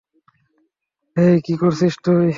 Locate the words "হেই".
1.17-1.35